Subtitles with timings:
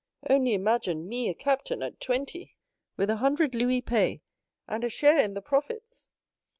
[0.27, 2.57] Only imagine me a captain at twenty,
[2.97, 4.23] with a hundred louis pay,
[4.67, 6.09] and a share in the profits!